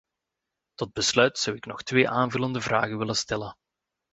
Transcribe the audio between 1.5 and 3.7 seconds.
ik nog twee aanvullende vragen willen stellen.